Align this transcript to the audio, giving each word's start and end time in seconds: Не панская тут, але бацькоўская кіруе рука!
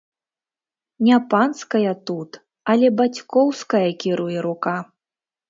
Не 1.07 1.17
панская 1.33 1.93
тут, 2.11 2.31
але 2.73 2.87
бацькоўская 3.03 3.85
кіруе 4.01 4.37
рука! 4.49 4.77